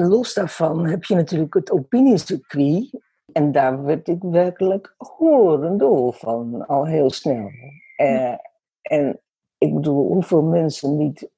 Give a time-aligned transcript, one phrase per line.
[0.00, 2.90] los daarvan heb je natuurlijk het opiniecircuit.
[3.32, 7.50] En daar werd ik werkelijk horendol van, al heel snel.
[7.96, 8.34] Uh,
[8.82, 9.20] en
[9.58, 11.30] ik bedoel, hoeveel mensen niet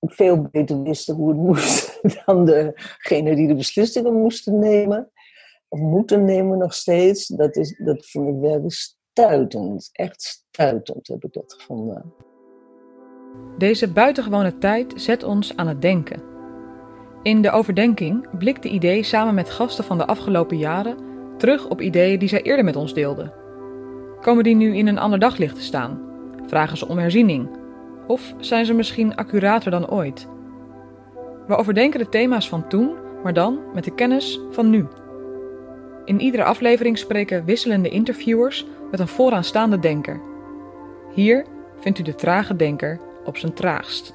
[0.00, 5.10] veel beter wisten hoe het moest dan degene die de beslissingen moesten nemen.
[5.68, 7.26] Of moeten nemen nog steeds.
[7.26, 9.90] Dat, is, dat vond ik werkelijk stuitend.
[9.92, 12.14] Echt stuitend heb ik dat gevonden.
[13.58, 16.29] Deze buitengewone tijd zet ons aan het denken.
[17.22, 20.96] In de overdenking blikt de idee samen met gasten van de afgelopen jaren
[21.36, 23.32] terug op ideeën die zij eerder met ons deelden.
[24.20, 26.00] Komen die nu in een ander daglicht te staan?
[26.46, 27.48] Vragen ze om herziening?
[28.06, 30.28] Of zijn ze misschien accurater dan ooit?
[31.46, 32.90] We overdenken de thema's van toen,
[33.22, 34.86] maar dan met de kennis van nu.
[36.04, 40.20] In iedere aflevering spreken wisselende interviewers met een vooraanstaande denker.
[41.14, 41.46] Hier
[41.80, 44.14] vindt u de trage denker op zijn traagst.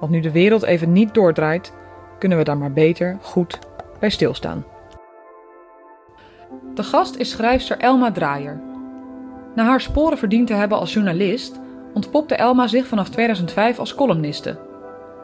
[0.00, 1.72] Want nu de wereld even niet doordraait,
[2.18, 3.58] kunnen we daar maar beter goed
[3.98, 4.64] bij stilstaan.
[6.74, 8.60] De gast is schrijfster Elma Draaier.
[9.54, 11.60] Na haar sporen verdiend te hebben als journalist,
[11.94, 14.58] ontpopte Elma zich vanaf 2005 als columniste.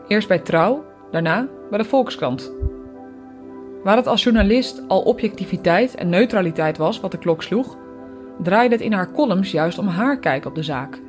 [0.08, 2.52] Eerst bij Trouw, daarna bij de Volkskrant.
[3.82, 7.76] Waar het als journalist al objectiviteit en neutraliteit was wat de klok sloeg,
[8.42, 11.00] draaide het in haar columns juist om haar kijk op de zaak.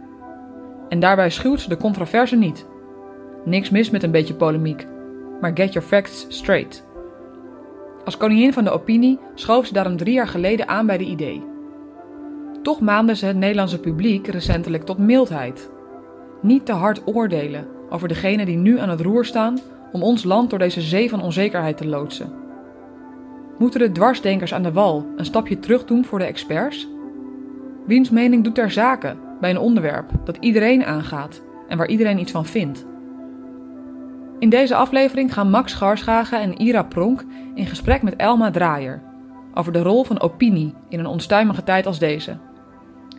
[0.89, 2.65] En daarbij schuwt ze de controverse niet.
[3.45, 4.87] Niks mis met een beetje polemiek,
[5.43, 6.83] maar get your facts straight.
[8.05, 11.43] Als koningin van de opinie schoof ze daarom drie jaar geleden aan bij de idee.
[12.61, 15.69] Toch maande ze het Nederlandse publiek recentelijk tot mildheid.
[16.41, 19.59] Niet te hard oordelen over degenen die nu aan het roer staan
[19.91, 22.33] om ons land door deze zee van onzekerheid te loodsen.
[23.57, 26.87] Moeten de dwarsdenkers aan de wal een stapje terug doen voor de experts?
[27.85, 32.31] Wiens mening doet ter zake bij een onderwerp dat iedereen aangaat en waar iedereen iets
[32.31, 32.85] van vindt?
[34.43, 39.01] In deze aflevering gaan Max Garschagen en Ira Pronk in gesprek met Elma Draaier
[39.53, 42.37] over de rol van opinie in een onstuimige tijd als deze,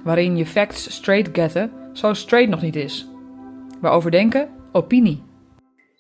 [0.03, 3.09] waarin je facts straight getten zo straight nog niet is.
[3.81, 4.51] Waarover denken?
[4.73, 5.23] Opinie.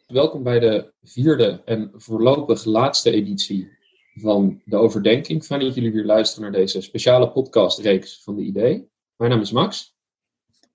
[0.07, 3.69] Welkom bij de vierde en voorlopig laatste editie
[4.15, 5.45] van de overdenking.
[5.45, 8.89] Fijn dat jullie weer luisteren naar deze speciale podcastreeks van de idee.
[9.17, 9.97] Mijn naam is Max.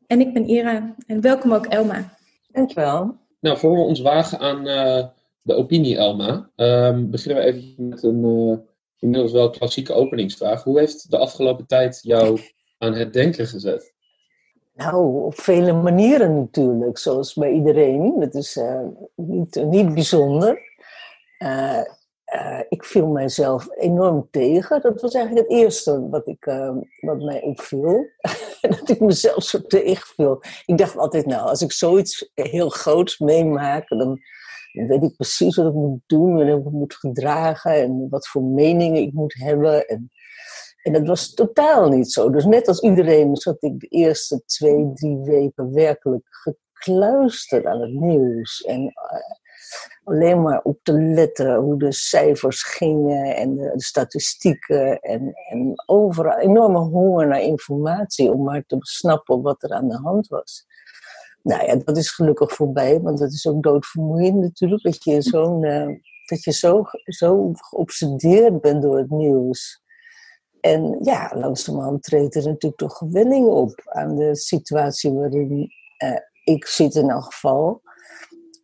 [0.07, 0.95] En ik ben Ira.
[1.07, 2.17] En welkom ook Elma.
[2.51, 3.27] Dankjewel.
[3.39, 5.05] Nou, voor we ons wagen aan uh,
[5.41, 8.57] de opinie, Elma, um, beginnen we even met een uh,
[8.99, 10.63] inmiddels wel klassieke openingsvraag.
[10.63, 12.39] Hoe heeft de afgelopen tijd jou
[12.77, 13.93] aan het denken gezet?
[14.73, 18.19] Nou, op vele manieren natuurlijk, zoals bij iedereen.
[18.19, 20.61] Dat is uh, niet, niet bijzonder.
[22.35, 24.81] Uh, ik viel mijzelf enorm tegen.
[24.81, 26.45] Dat was eigenlijk het eerste wat, ik,
[26.99, 28.05] wat mij opviel.
[28.61, 30.41] dat ik mezelf zo tegenviel.
[30.65, 34.19] Ik dacht altijd, nou, als ik zoiets heel groots meemaak, dan
[34.71, 38.43] weet ik precies wat ik moet doen en hoe ik moet gedragen en wat voor
[38.43, 39.87] meningen ik moet hebben.
[39.87, 40.11] En
[40.81, 42.29] en dat was totaal niet zo.
[42.29, 47.93] Dus net als iedereen zat ik de eerste twee, drie weken werkelijk gekluisterd aan het
[47.93, 48.61] nieuws.
[48.61, 48.91] En uh,
[50.03, 54.99] alleen maar op te letten hoe de cijfers gingen en de, statistieken.
[54.99, 59.97] En, en overal enorme honger naar informatie om maar te snappen wat er aan de
[59.97, 60.67] hand was.
[61.43, 64.83] Nou ja, dat is gelukkig voorbij, want dat is ook doodvermoeiend natuurlijk.
[64.83, 69.81] Dat je, uh, dat je zo, zo geobsedeerd bent door het nieuws.
[70.61, 75.69] En ja, langzamerhand treedt er natuurlijk toch gewenning op aan de situatie waarin
[76.03, 77.81] uh, ik zit in elk geval.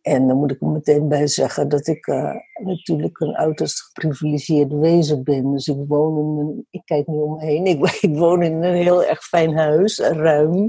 [0.06, 4.72] En dan moet ik er meteen bij zeggen dat ik uh, natuurlijk een uiterst geprivilegeerd
[4.72, 5.52] wezen ben.
[5.52, 8.62] Dus ik woon in een, ik kijk nu om me heen, ik, ik woon in
[8.62, 10.68] een heel erg fijn huis, ruim.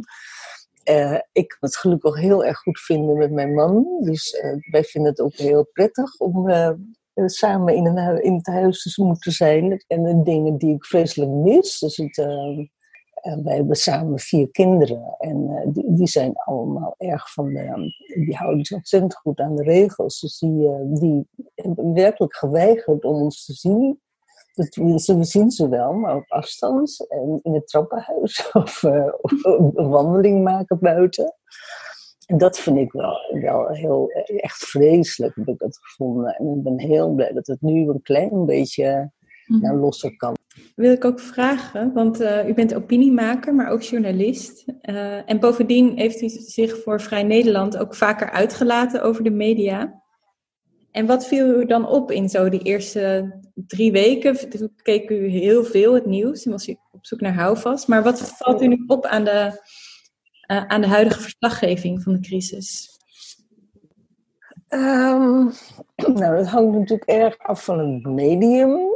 [0.90, 3.88] Uh, ik kan het gelukkig heel erg goed vinden met mijn man.
[4.00, 6.72] Dus wij vinden het ook heel prettig om eh,
[7.26, 9.84] samen in, een, in het huis moeten zijn.
[9.88, 11.80] En de dingen die ik vreselijk mis.
[11.80, 12.18] Dus het,
[13.28, 15.16] uh, wij hebben samen vier kinderen.
[15.18, 17.94] En uh, die, die, zijn allemaal erg van de,
[18.26, 20.20] Die houden zich ontzettend goed aan de regels.
[20.20, 24.02] Dus die, die hebben werkelijk geweigerd om ons te zien.
[24.54, 27.06] Dat, we zien ze wel, maar op afstand.
[27.10, 28.50] En in het trappenhuis.
[28.54, 31.36] Of, een wandeling maken buiten.
[32.26, 36.36] En dat vind ik wel, wel heel echt vreselijk, heb ik dat gevonden.
[36.36, 39.12] En ik ben heel blij dat het nu een klein beetje
[39.48, 40.36] naar kan.
[40.76, 44.66] Wil ik ook vragen, want uh, u bent opiniemaker, maar ook journalist.
[44.82, 50.02] Uh, en bovendien heeft u zich voor Vrij Nederland ook vaker uitgelaten over de media.
[50.92, 54.50] En wat viel u dan op in zo die eerste drie weken?
[54.50, 57.88] Toen keek u heel veel het nieuws en was u op zoek naar houvast.
[57.88, 59.62] Maar wat valt u nu op aan de
[60.52, 63.00] uh, aan de huidige verslaggeving van de crisis?
[64.68, 65.50] Ehm,
[66.20, 68.96] nou, dat hangt natuurlijk erg af van het medium.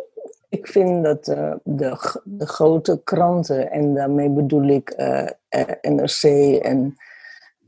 [0.52, 6.24] Ik vind dat uh, de, de, grote kranten, en daarmee bedoel ik uh, eh, NRC
[6.62, 6.96] en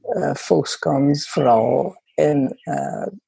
[0.09, 2.57] uh, Volkskrant vooral, en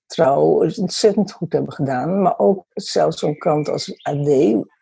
[0.06, 2.22] Trouw, het ontzettend goed hebben gedaan.
[2.22, 4.28] Maar ook zelfs zo'n krant als AD,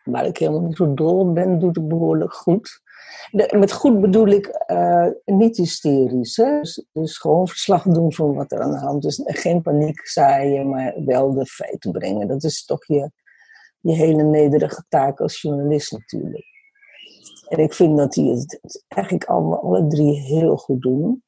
[0.04, 2.82] waar ik helemaal niet zo dol ben, doet het behoorlijk goed.
[3.50, 4.64] met goed bedoel ik
[5.24, 6.36] niet hysterisch.
[6.36, 6.58] Hè?
[6.60, 9.20] Dus, dus, gewoon verslag doen van wat er aan de hand is.
[9.24, 12.28] geen paniek zaaien, maar wel de feiten brengen.
[12.28, 13.10] Dat is toch je,
[13.84, 16.46] je hele nederige taak als journalist natuurlijk.
[17.48, 21.22] En ik vind dat die het eigenlijk allemaal, alle drie heel goed doen.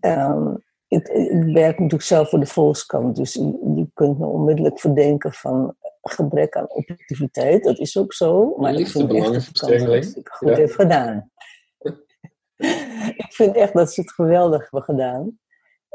[0.00, 4.80] Um, ik, ik, werk natuurlijk zelf voor de Volkskrant, dus je, je kunt me onmiddellijk
[4.80, 7.64] verdenken van gebrek aan objectiviteit.
[7.64, 9.74] Dat is ook zo, maar ik vind echt dat
[10.14, 10.54] het goed ja.
[10.54, 11.30] heeft gedaan.
[13.24, 15.38] ik vind echt dat ze het geweldig hebben gedaan.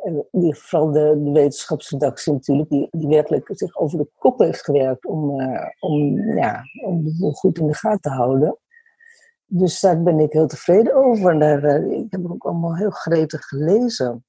[0.01, 0.25] En
[0.55, 5.39] vooral de, de wetenschapsredactie natuurlijk, die, die werkelijk zich over de kop heeft gewerkt om,
[5.39, 8.57] uh, om, ja, om goed in de gaten te houden.
[9.45, 11.39] Dus daar ben ik heel tevreden over.
[11.39, 14.25] Daar, uh, ik heb ook allemaal heel gretig gelezen.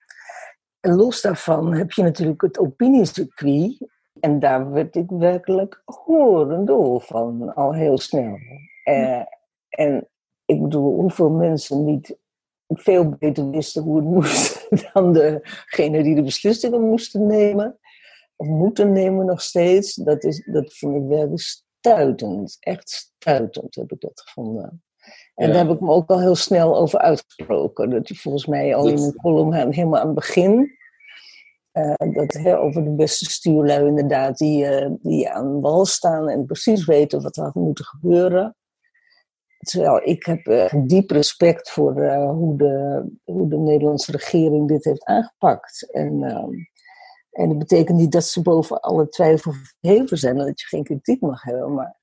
[0.80, 3.90] En los daarvan heb je natuurlijk het opiniecircuit.
[4.20, 8.38] En daar werd ik werkelijk horendol van, al heel snel.
[8.84, 9.22] Uh,
[9.68, 10.08] en
[10.44, 12.16] ik bedoel, hoeveel mensen niet
[12.80, 17.78] veel beter wisten hoe het moest dan degene die de beslissingen moesten nemen.
[18.36, 19.94] Of moeten nemen nog steeds.
[19.94, 22.56] Dat, is, dat vond ik werkelijk stuitend.
[22.60, 24.82] Echt stuitend heb ik dat gevonden.
[25.34, 27.90] En daar heb ik me ook al heel snel over uitgesproken.
[27.90, 30.80] Dat je volgens mij al in een column helemaal aan het begin.
[31.72, 36.46] Uh, dat hè, over de beste stuurlui inderdaad, die, uh, die aan wal staan en
[36.46, 38.56] precies weten wat er had moeten gebeuren.
[39.62, 45.04] Terwijl ik heb uh, diep respect voor hoe, de, hoe de Nederlandse regering dit heeft
[45.04, 45.90] aangepakt.
[45.92, 46.50] En, ehm,
[47.30, 50.84] en dat betekent niet dat ze boven alle twijfel verheven zijn en dat je geen
[50.84, 51.74] kritiek mag hebben.
[51.74, 52.00] Maar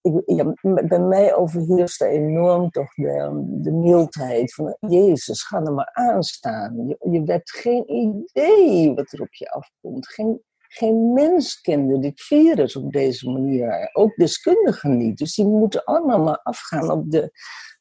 [0.00, 0.54] ik, ja,
[0.86, 6.86] bij mij overheerste enorm toch de, de mildheid van Jezus, ga er maar aan staan.
[6.86, 10.08] Je, je hebt geen idee wat er op je afkomt.
[10.08, 13.90] Geen, geen mens kende dit virus op deze manier.
[13.92, 15.18] Ook deskundigen niet.
[15.18, 17.32] Dus die moeten allemaal maar afgaan op de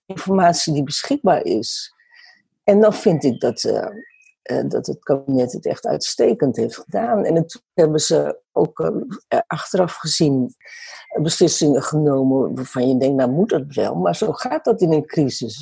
[0.05, 1.93] informatie die beschikbaar is.
[2.63, 3.87] En dan vind ik dat, uh,
[4.51, 7.25] uh, dat het kabinet het echt uitstekend heeft gedaan.
[7.25, 10.55] En toen hebben ze ook uh, achteraf gezien
[11.21, 13.95] beslissingen genomen waarvan je denkt, nou moet dat wel.
[13.95, 15.59] Maar zo gaat dat in een crisis.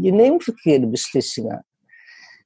[0.00, 1.64] Je neemt verkeerde beslissingen.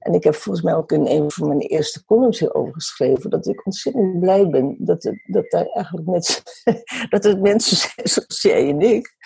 [0.05, 3.47] En ik heb volgens mij ook in een van mijn eerste columns hierover geschreven dat
[3.47, 6.43] ik ontzettend blij ben dat, het, dat daar eigenlijk net
[7.15, 9.17] dat het mensen zijn zoals jij en ik,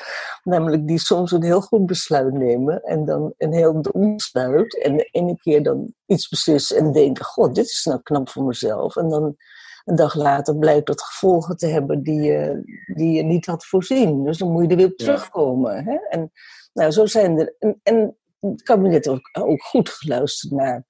[0.42, 4.96] namelijk die soms een heel goed besluit nemen en dan een heel dom besluit en
[4.96, 8.96] de ene keer dan iets beslissen en denken, god, dit is nou knap voor mezelf.
[8.96, 9.36] En dan
[9.84, 12.62] een dag later blijkt dat gevolgen te hebben die je,
[12.94, 14.24] die je niet had voorzien.
[14.24, 15.84] Dus dan moet je er weer op terugkomen.
[15.84, 15.96] Hè?
[16.08, 16.32] En
[16.72, 17.54] nou, zo zijn er.
[17.58, 20.86] En, en het kabinet ook, ook goed geluisterd naar.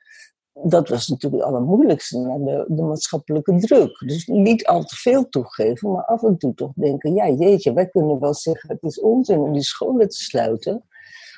[0.62, 3.98] Dat was natuurlijk het allermoeilijkste, naar de, de maatschappelijke druk.
[3.98, 7.88] Dus niet al te veel toegeven, maar af en toe toch denken: ja, jeetje, wij
[7.88, 10.82] kunnen wel zeggen: het is onzin om die scholen te sluiten.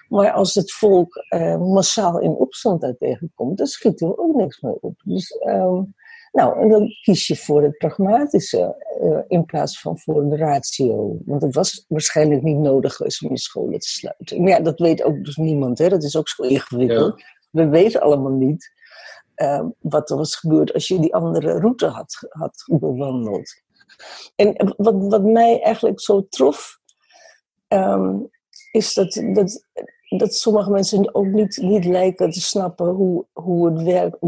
[0.08, 4.60] Maar als het volk eh, massaal in opstand daar tegenkomt, dan schieten we ook niks
[4.60, 4.94] meer op.
[5.04, 5.94] Dus um,
[6.32, 11.18] nou, en dan kies je voor het pragmatische uh, in plaats van voor de ratio.
[11.24, 14.40] Want het was waarschijnlijk niet nodig om je scholen te sluiten.
[14.42, 15.88] Maar ja, dat weet ook dus niemand, hè?
[15.88, 17.22] dat is ook zo ingewikkeld.
[17.50, 18.72] We weten allemaal niet
[19.36, 23.62] uh, wat er was gebeurd als je die andere route had, had bewandeld.
[24.36, 26.78] En wat, wat mij eigenlijk zo trof,
[27.68, 28.30] um,
[28.72, 29.66] is dat, dat
[30.18, 34.18] dat sommige mensen ook niet, niet lijken te snappen hoe, hoe het werkt.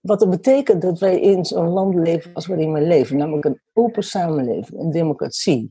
[0.00, 3.16] Wat het betekent dat wij in zo'n land leven als waarin we leven.
[3.16, 5.70] Namelijk een open samenleving, een democratie.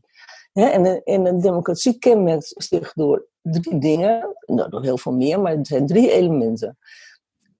[0.53, 4.37] en, een, en een democratie kenmerkt zich door drie dingen.
[4.45, 6.77] Nou, door heel veel meer, maar er zijn drie elementen.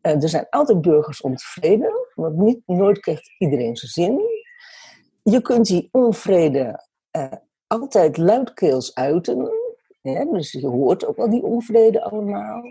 [0.02, 4.22] Uh, er zijn altijd burgers ontevreden, want niet, nooit krijgt iedereen zijn zin.
[5.24, 7.34] Je kunt die onvrede uh,
[7.68, 9.50] altijd luidkeels uiten
[10.14, 12.62] dus je hoort ook wel die onvrede allemaal.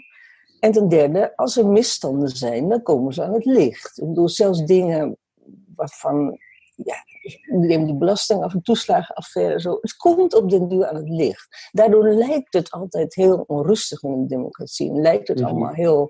[0.61, 3.99] En ten derde, als er misstanden zijn, dan komen ze aan het licht.
[3.99, 5.17] Ik bedoel, zelfs dingen
[5.76, 6.38] waarvan,
[6.75, 6.97] ja,
[7.47, 9.79] neem die belasting- of toeslagenaffaire zo.
[9.81, 11.69] Het komt op den duur aan het licht.
[11.73, 14.91] Daardoor lijkt het altijd heel onrustig in een democratie.
[14.91, 15.49] En lijkt het mhm.
[15.49, 16.09] allemaal heel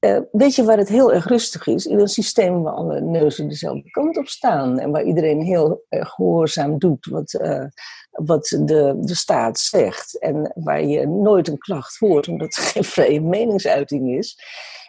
[0.00, 1.86] uh, weet je waar het heel erg rustig is?
[1.86, 4.78] In een systeem waar alle neuzen dezelfde kant op staan.
[4.78, 7.64] En waar iedereen heel erg gehoorzaam doet wat, uh,
[8.10, 10.18] wat de, de staat zegt.
[10.18, 14.38] En waar je nooit een klacht hoort, omdat er geen vrije meningsuiting is.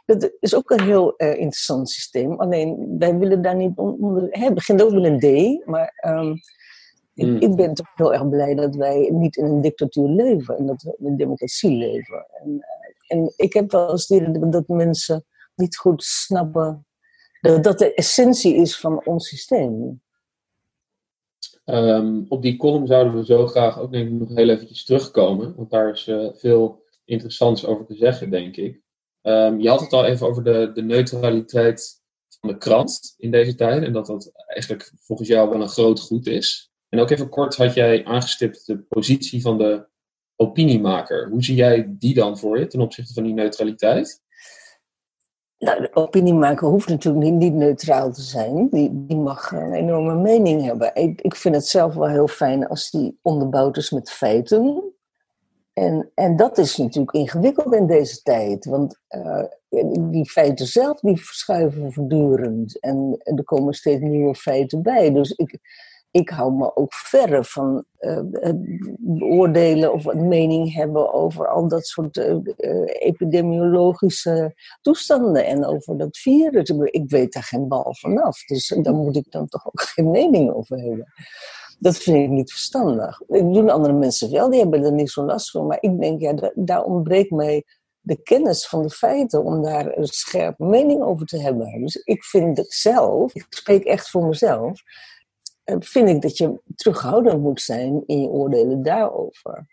[0.05, 2.39] Dat is ook een heel interessant systeem.
[2.39, 4.27] Alleen wij willen daar niet onder.
[4.29, 6.39] Het begint ook met een D, maar um,
[7.13, 10.65] ik, ik, ben toch heel erg blij dat wij niet in een dictatuur leven en
[10.65, 12.25] dat we in een democratie leven.
[12.43, 12.65] En,
[13.07, 14.07] en ik heb wel eens
[14.49, 16.85] dat mensen niet goed snappen
[17.41, 20.01] dat dat de essentie is van ons systeem.
[21.65, 25.55] Um, op die column zouden we zo graag ook denk ik nog heel eventjes terugkomen,
[25.55, 28.81] want daar is uh, veel interessants over te zeggen, denk ik.
[29.21, 32.01] Um, je had het al even over de, de neutraliteit
[32.39, 35.99] van de krant in deze tijd en dat dat eigenlijk volgens jou wel een groot
[35.99, 36.71] goed is.
[36.89, 39.85] En ook even kort had jij aangestipt de positie van de
[40.37, 41.29] opiniemaker.
[41.29, 44.21] Hoe zie jij die dan voor je ten opzichte van die neutraliteit?
[45.59, 48.69] Nou, de opiniemaker hoeft natuurlijk niet, neutraal te zijn.
[48.69, 50.95] Die, die mag een enorme mening hebben.
[50.95, 54.93] Ik, ik vind het zelf wel heel fijn als die onderbouwd is met feiten.
[55.73, 58.65] En, en dat is natuurlijk ingewikkeld in deze tijd.
[58.65, 59.43] Want uh,
[59.99, 62.79] die feiten zelf die verschuiven voortdurend.
[62.79, 65.13] En, en er komen steeds nieuwe feiten bij.
[65.13, 65.59] Dus ik,
[66.17, 68.19] ik hou me ook verre van uh,
[68.97, 72.35] beoordelen of een mening hebben over al dat soort uh,
[72.85, 76.69] epidemiologische toestanden en over dat virus.
[76.69, 80.53] Ik weet daar geen bal vanaf, dus daar moet ik dan toch ook geen mening
[80.53, 81.13] over hebben.
[81.79, 83.21] Dat vind ik niet verstandig.
[83.27, 85.67] Dat doen andere mensen wel, die hebben er niet zo last van.
[85.67, 87.63] Maar ik denk, ja, daar ontbreekt mij
[88.07, 91.81] de kennis van de feiten om daar een scherpe mening over te hebben.
[91.81, 95.16] Dus ik vind het zelf, ik spreek echt voor mezelf, eh,
[95.79, 99.67] vind ik dat je terughoudend moet zijn in je oordelen daarover.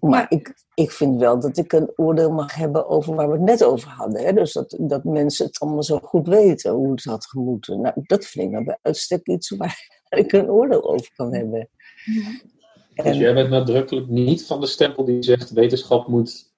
[0.00, 3.42] Maar ik, ik vind wel dat ik een oordeel mag hebben over waar we het
[3.42, 4.24] net over hadden.
[4.24, 4.32] Hè?
[4.32, 7.80] Dus dat, dat mensen het allemaal zo goed weten hoe het had gemoeten.
[7.80, 11.68] Nou, dat vind ik nou bij uitstek iets waar ik een oordeel over kan hebben.
[12.04, 13.02] Ja.
[13.02, 16.52] Dus jij bent nadrukkelijk niet van de stempel die zegt wetenschap moet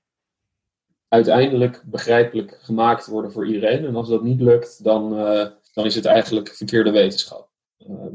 [1.08, 3.86] uiteindelijk begrijpelijk gemaakt worden voor iedereen.
[3.86, 7.50] En als dat niet lukt, dan, uh, dan is het eigenlijk verkeerde wetenschap.
[7.78, 8.06] Uh,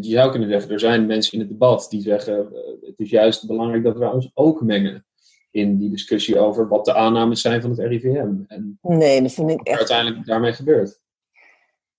[0.00, 3.10] je zou kunnen zeggen, er zijn mensen in het debat die zeggen, uh, het is
[3.10, 5.04] juist belangrijk dat we ons ook mengen
[5.50, 8.32] in die discussie over wat de aannames zijn van het RIVM.
[8.46, 9.78] En nee, dat vind ik echt...
[9.78, 11.02] uiteindelijk daarmee gebeurt.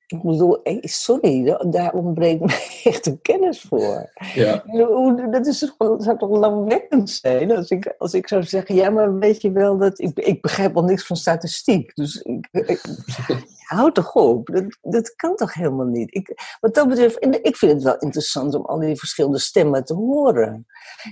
[0.07, 4.11] Ik bedoel, sorry, daar ontbreekt me echt de kennis voor.
[4.33, 4.63] Ja.
[5.31, 9.19] Dat, is, dat zou toch langwekkend zijn als ik, als ik zou zeggen, ja, maar
[9.19, 11.95] weet je wel, dat, ik, ik begrijp al niks van statistiek.
[11.95, 12.81] Dus ik, ik
[13.65, 16.15] houd toch op, dat, dat kan toch helemaal niet.
[16.15, 19.93] Ik, wat dat betreft, ik vind het wel interessant om al die verschillende stemmen te
[19.93, 20.65] horen.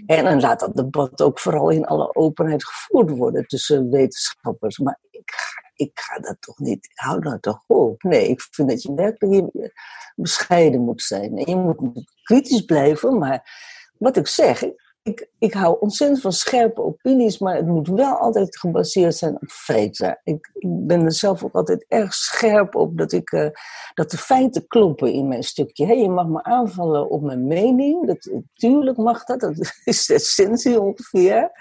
[0.06, 4.78] En dan laat dat debat ook vooral in alle openheid gevoerd worden tussen wetenschappers.
[4.78, 8.04] Maar ik ik ga dat toch niet, hou dat toch op.
[8.04, 9.74] Nee, ik vind dat je werkelijk
[10.16, 11.38] bescheiden moet zijn.
[11.38, 13.52] En je moet kritisch blijven, maar
[13.98, 14.64] wat ik zeg,
[15.04, 19.50] ik, ik hou ontzettend van scherpe opinies, maar het moet wel altijd gebaseerd zijn op
[19.50, 20.20] feiten.
[20.24, 23.50] Ik, ik ben er zelf ook altijd erg scherp op dat, ik, uh,
[23.94, 25.86] dat de feiten kloppen in mijn stukje.
[25.86, 30.14] Hey, je mag me aanvallen op mijn mening, dat, tuurlijk mag dat, dat is de
[30.14, 31.52] essentie ongeveer.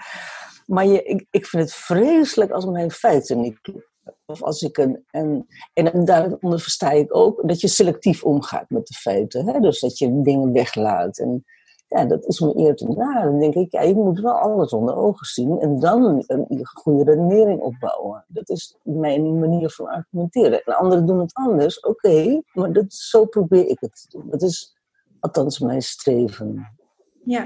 [0.65, 3.91] Maar je, ik, ik vind het vreselijk als mijn feiten niet kloppen.
[4.25, 8.87] Of als ik een, en, en daaronder versta ik ook dat je selectief omgaat met
[8.87, 9.47] de feiten.
[9.47, 9.59] Hè?
[9.59, 11.17] Dus dat je dingen weglaat.
[11.17, 11.45] En
[11.93, 12.85] ja, dat is me eer te.
[12.95, 17.03] Dan denk ik, ja, je moet wel alles onder ogen zien en dan een goede
[17.03, 18.25] redenering opbouwen.
[18.27, 20.63] Dat is mijn manier van argumenteren.
[20.63, 24.29] En anderen doen het anders, oké, maar dat, zo probeer ik het te doen.
[24.29, 24.77] Dat is
[25.19, 26.75] althans mijn streven.
[27.23, 27.45] Ja,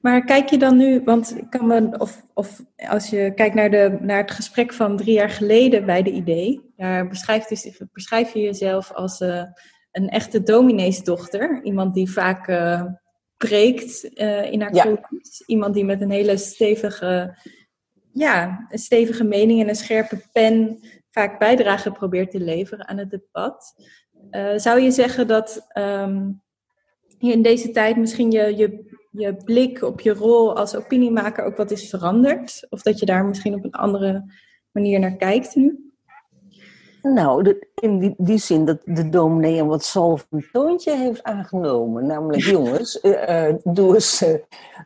[0.00, 3.98] maar kijk je dan nu, want ik kan of, of als je kijkt naar, de,
[4.00, 7.48] naar het gesprek van drie jaar geleden bij de idee, daar beschrijf,
[7.92, 9.42] beschrijf je jezelf als uh,
[9.92, 11.62] een echte domineesdochter.
[11.62, 12.82] Iemand die vaak uh,
[13.48, 15.10] preekt uh, in haar ja.
[15.46, 17.38] Iemand die met een hele stevige,
[18.12, 20.80] ja, een stevige mening en een scherpe pen
[21.10, 23.74] vaak bijdrage probeert te leveren aan het debat.
[24.56, 26.42] zou je zeggen dat um,
[27.18, 31.56] je in deze tijd misschien je, je je blik op je rol als opiniemaker ook
[31.56, 32.66] wat is veranderd?
[32.68, 34.32] Of dat je daar misschien op een andere
[34.70, 35.89] manier naar kijkt nu?
[37.02, 42.06] Nou, in die, die, zin dat de dominee een wat zalvend toontje heeft aangenomen.
[42.06, 44.34] Namelijk, jongens, uh, doe, eens, uh,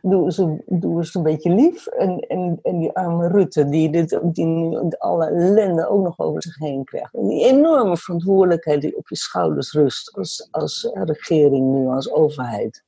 [0.01, 1.87] doe, eens, doe eens een beetje lief.
[1.87, 6.41] En, en, en die arme Rutte, die, dit, die nu alle ellende ook nog over
[6.41, 7.13] zich heen krijgt.
[7.13, 12.84] En die enorme verantwoordelijkheid die op je schouders rust als, als regering nu, als overheid.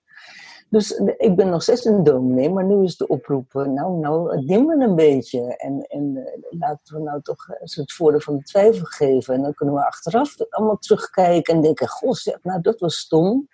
[0.70, 4.46] Dus ik ben nog steeds een dominee, maar nu is de oproep, eh, nou, nou,
[4.46, 5.58] dimmen een beetje.
[5.58, 9.34] En, en uh, laten we nou toch het voordeel van de twijfel geven.
[9.34, 13.48] En dan kunnen we achteraf allemaal terugkijken en denken, goh, zeg, nou, dat was stom.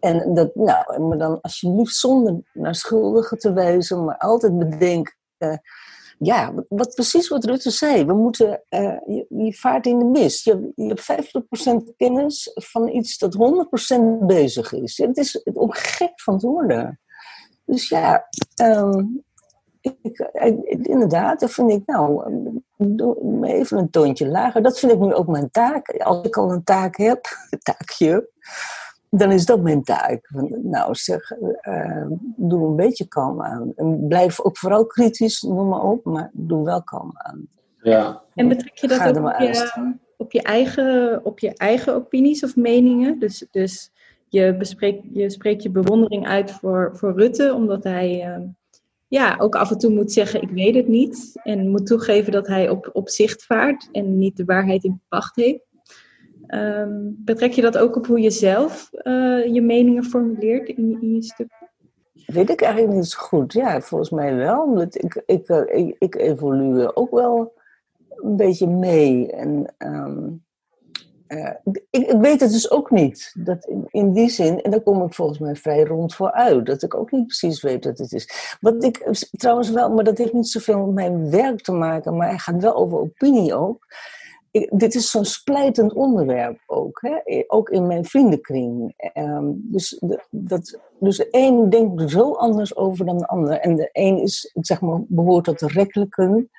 [0.00, 5.56] En dat, nou, maar dan alsjeblieft zonder naar schuldigen te wijzen, maar altijd bedenken, uh,
[6.22, 8.04] ja, wat, precies wat Rutte zei.
[8.04, 10.44] We moeten, uh, je, je, vaart in de mist.
[10.44, 11.32] Je, je hebt
[11.92, 13.36] 50% kennis van iets dat
[14.20, 14.98] 100% bezig is.
[14.98, 17.00] Het is om gek van te worden.
[17.64, 18.28] Dus ja,
[18.62, 19.24] um,
[19.80, 22.22] ik, eh, inderdaad, dat vind ik nou,
[23.42, 24.62] even een toontje lager.
[24.62, 25.88] Dat vind ik nu ook mijn taak.
[25.88, 28.30] Als ik al een taak heb, een taakje,
[29.10, 30.30] dan is dat mijn taak.
[30.62, 33.72] Nou, zeg, uh, doe een beetje kalm aan.
[33.76, 37.48] En blijf ook vooral kritisch, noem maar op, maar doe wel kalm aan.
[37.82, 38.22] Ja.
[38.34, 42.56] En betrek je dat ook op je, op, je eigen, op je eigen opinies of
[42.56, 43.18] meningen?
[43.18, 43.90] Dus, dus
[44.28, 48.46] je, bespreekt, je spreekt je bewondering uit voor, voor Rutte, omdat hij uh,
[49.08, 51.40] ja, ook af en toe moet zeggen: Ik weet het niet.
[51.42, 55.36] En moet toegeven dat hij op, op zicht vaart en niet de waarheid in pacht
[55.36, 55.69] heeft.
[56.54, 61.14] Um, betrek je dat ook op hoe je zelf uh, je meningen formuleert in, in
[61.14, 61.70] je stukken?
[62.26, 63.52] Weet ik eigenlijk niet zo goed.
[63.52, 64.62] Ja, volgens mij wel.
[64.62, 67.52] Omdat ik, ik, eh, ik, evolueer ook wel
[68.08, 69.32] een beetje mee.
[69.32, 70.44] En um,
[71.28, 73.32] uh, ik, ik, weet het dus ook niet.
[73.38, 76.82] Dat in, die zin, en daar kom ik volgens mij vrij rond voor uit, dat
[76.82, 78.56] ik ook niet precies weet wat het is.
[78.60, 82.28] Wat ik trouwens wel, maar dat heeft niet zoveel met mijn werk te maken, maar
[82.28, 83.86] hij gaat wel over opinie ook
[84.70, 87.00] dit is zo'n splijtend onderwerp ook.
[87.00, 87.44] Hè?
[87.46, 88.94] Ook in mijn vriendenkring.
[89.14, 93.58] Um, dus, de, dat, dus de een denkt er zo anders over dan de ander.
[93.58, 96.50] En de een is, zeg maar, behoort tot de rekkelijken.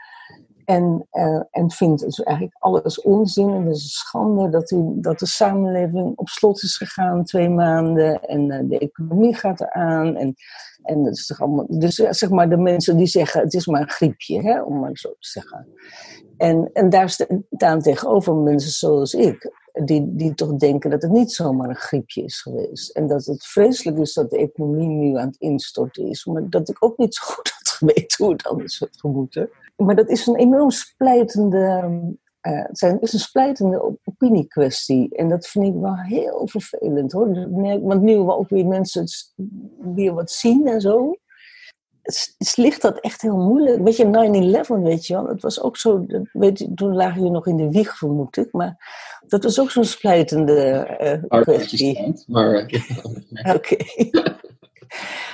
[0.65, 3.49] En, uh, en vindt dus eigenlijk alles onzin.
[3.49, 8.21] En het is schande dat, u, dat de samenleving op slot is gegaan twee maanden.
[8.21, 10.15] En uh, de economie gaat eraan.
[10.15, 10.35] En,
[10.83, 13.81] en dat is toch allemaal, dus zeg maar de mensen die zeggen het is maar
[13.81, 15.67] een griepje, hè, om maar zo te zeggen.
[16.37, 21.31] En, en daar staan tegenover mensen zoals ik, die, die toch denken dat het niet
[21.31, 22.89] zomaar een griepje is geweest.
[22.89, 26.25] En dat het vreselijk is dat de economie nu aan het instorten is.
[26.25, 29.01] Maar dat ik ook niet zo goed had geweten hoe het anders had.
[29.85, 31.89] Maar dat is een enorm splijtende,
[32.41, 35.15] uh, het is een splijtende opiniekwestie.
[35.15, 37.49] En dat vind ik wel heel vervelend hoor.
[37.81, 39.05] Want nu we ook weer mensen
[39.95, 41.15] weer wat zien en zo
[42.37, 43.83] het ligt dat echt heel moeilijk.
[43.83, 45.27] Weet je, 9-11, weet je wel.
[45.27, 48.51] Het was ook zo, weet je, toen lagen jullie nog in de wieg, vermoed ik.
[48.51, 48.75] Maar
[49.27, 50.87] dat was ook zo'n splijtende
[51.29, 52.13] uh, kwestie.
[52.27, 52.71] maar...
[52.71, 53.75] Uh, Oké.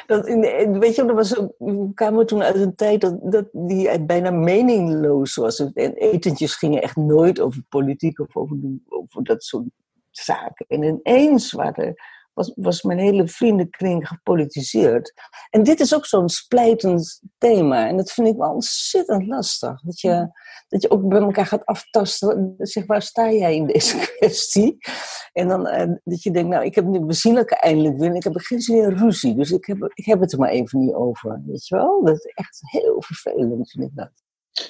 [0.07, 1.53] weet je, dat was ook,
[1.95, 5.59] kwamen toen uit een tijd dat, dat die bijna meningloos was.
[5.59, 9.65] En etentjes gingen echt nooit over politiek of over, over dat soort
[10.11, 10.65] zaken.
[10.67, 11.95] En ineens waren
[12.37, 15.13] was, was mijn hele vriendenkring gepolitiseerd.
[15.49, 17.87] En dit is ook zo'n splijtend thema.
[17.87, 19.81] En dat vind ik wel ontzettend lastig.
[19.81, 20.29] Dat je,
[20.67, 22.55] dat je ook bij elkaar gaat aftasten.
[22.57, 24.77] Zeg, waar sta jij in deze kwestie?
[25.33, 28.15] En dan uh, dat je denkt, nou, ik heb nu, we zien eindelijk weer.
[28.15, 29.35] ik heb er geen zin in ruzie.
[29.35, 31.41] Dus ik heb, ik heb het er maar even niet over.
[31.45, 32.03] Weet je wel?
[32.03, 34.11] Dat is echt heel vervelend, vind ik dat.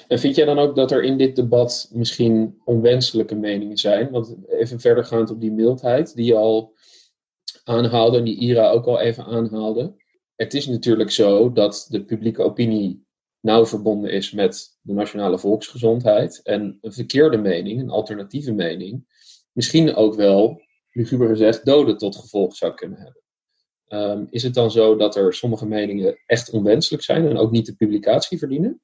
[0.08, 4.10] En vind jij dan ook dat er in dit debat misschien onwenselijke meningen zijn?
[4.10, 6.76] Want even verder gaand op die mildheid, die al
[7.68, 9.94] aanhaalde en die Ira ook al even aanhaalde.
[10.36, 13.06] Het is natuurlijk zo dat de publieke opinie
[13.40, 16.40] nauw verbonden is met de nationale volksgezondheid.
[16.42, 19.06] En een verkeerde mening, een alternatieve mening,
[19.52, 23.22] misschien ook wel, luguber gezegd, doden tot gevolg zou kunnen hebben.
[23.88, 27.66] Um, is het dan zo dat er sommige meningen echt onwenselijk zijn en ook niet
[27.66, 28.80] de publicatie verdienen?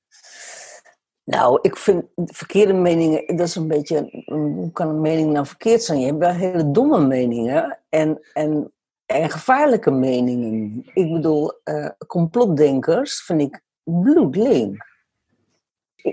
[1.24, 5.82] Nou, ik vind verkeerde meningen, dat is een beetje, hoe kan een mening nou verkeerd
[5.82, 6.00] zijn?
[6.00, 8.73] Je hebt wel hele domme meningen en, en,
[9.06, 10.82] en gevaarlijke meningen.
[10.94, 14.92] Ik bedoel, uh, complotdenkers vind ik bloedlink.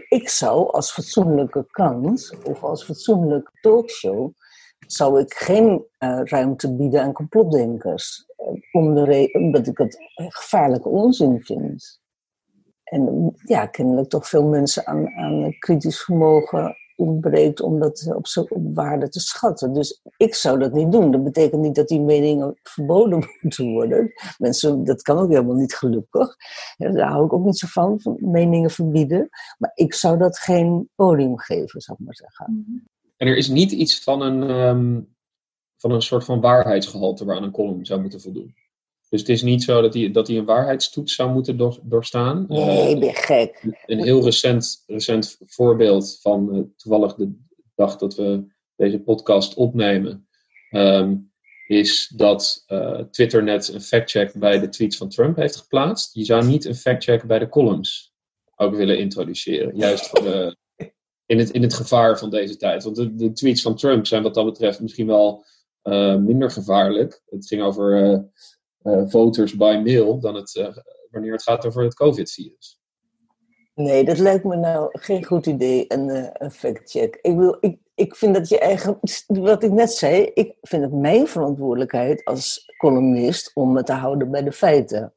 [0.09, 4.31] Ik, zou als fatsoenlijke kant of als fatsoenlijke talkshow,
[4.87, 8.25] zou ik geen uh, ruimte bieden aan complotdenkers.
[8.37, 11.99] Uh, om de omdat ik het gevaarlijke onzin vind.
[12.83, 18.75] En ja, kennelijk toch veel mensen aan, aan kritisch vermogen ontbreekt om dat op, op
[18.75, 19.73] waarde te schatten.
[19.73, 21.11] Dus ik zou dat niet doen.
[21.11, 24.13] Dat betekent niet dat die meningen verboden moeten worden.
[24.37, 26.35] Mensen, dat kan ook helemaal niet gelukkig.
[26.77, 29.29] daar hou ik ook niet zo van, van meningen verbieden.
[29.57, 32.65] Maar ik zou dat geen podium geven, zou ik maar zeggen.
[32.67, 32.77] Mhm.
[33.17, 35.15] En er is niet iets van een, um,
[35.77, 38.55] van een soort van waarheidsgehalte waaraan een column zou moeten voldoen?
[39.11, 42.45] Dus het is niet zo dat hij, dat hij een waarheidstoets zou moeten door, doorstaan.
[42.47, 43.63] Nee, ben gek.
[43.85, 47.33] Een heel recent, recent voorbeeld van uh, toevallig de
[47.75, 48.45] dag dat we
[48.75, 50.27] deze podcast opnemen,
[50.69, 51.31] um,
[51.67, 56.13] is dat uh, Twitter net een factcheck bij de tweets van Trump heeft geplaatst.
[56.13, 58.13] Je zou niet een factcheck bij de columns
[58.55, 59.75] ook willen introduceren.
[59.75, 60.57] Juist voor de,
[61.25, 62.83] in, het, in het gevaar van deze tijd.
[62.83, 65.45] Want de, de tweets van Trump zijn wat dat betreft misschien wel
[65.83, 67.21] uh, minder gevaarlijk.
[67.25, 68.29] Het ging over
[68.83, 70.67] voters by mail dan het, uh,
[71.09, 72.79] wanneer het gaat over het COVID-virus.
[73.75, 77.19] Nee, dat lijkt me nou geen goed idee, een, uh, een fact-check.
[77.21, 80.93] Ik, wil, ik, ik vind dat je eigen, wat ik net zei, ik vind het
[80.93, 85.13] mijn verantwoordelijkheid als columnist om me te houden bij de feiten.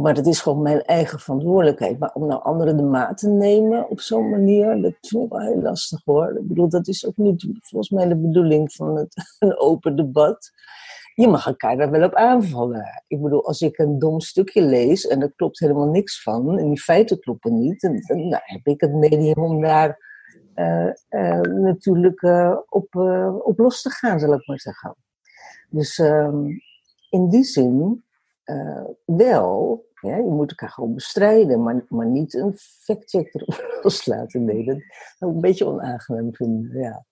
[0.00, 1.98] Maar het is gewoon mijn eigen verantwoordelijkheid.
[1.98, 5.62] Maar om nou anderen de maat te nemen op zo'n manier, dat ik wel heel
[5.62, 6.38] lastig hoor.
[6.38, 10.50] Ik bedoel, dat is ook niet volgens mij de bedoeling van het, een open debat.
[11.14, 13.04] Je mag elkaar daar wel op aanvallen.
[13.06, 16.68] Ik bedoel, als ik een dom stukje lees en er klopt helemaal niks van, en
[16.68, 20.10] die feiten kloppen niet, dan, dan heb ik het medium om daar
[20.54, 22.94] uh, uh, natuurlijk uh, op,
[23.44, 24.96] op los te gaan, zal ik maar zeggen.
[25.68, 26.46] Dus ehm,
[27.10, 28.04] in die zin
[29.04, 34.44] wel, ja, je moet elkaar gewoon bestrijden, maar, maar niet een factcheck erop loslaten.
[34.44, 34.78] Nee, dat
[35.18, 37.04] zou ik een beetje onaangenaam vinden, ja.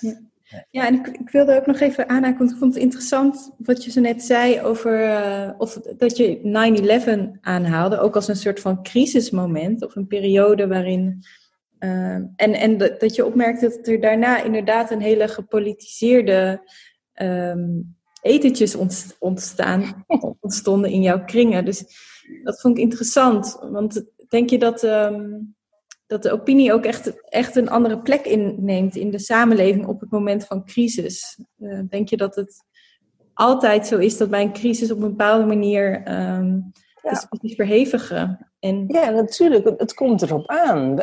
[0.00, 0.20] ja.
[0.70, 3.90] Ja, en ik, wilde ook nog even aanhaken, want ik vond het interessant wat je
[3.90, 8.82] zo net zei over uh, of dat je 9-11 aanhaalde, ook als een soort van
[8.82, 11.22] crisismoment of een periode waarin.
[11.78, 16.70] Uh, en en dat, je opmerkte dat er daarna inderdaad een hele gepolitiseerde
[17.22, 18.76] um, etentjes
[19.18, 20.04] ontstaan,
[20.40, 21.64] ontstonden in jouw kringen.
[21.64, 21.84] Dus
[22.42, 24.82] dat vond ik interessant, want denk je dat.
[24.82, 25.56] Um,
[26.08, 30.10] dat de opinie ook echt, echt een andere plek inneemt in de samenleving op het
[30.10, 31.38] moment van crisis.
[31.58, 32.64] Uh, denk je dat het
[33.34, 37.10] altijd zo is dat bij een crisis op een bepaalde manier um, ja.
[37.10, 38.48] discussies verhevigen?
[38.60, 38.84] En...
[38.86, 39.74] Ja, natuurlijk.
[39.78, 40.98] Het komt erop aan.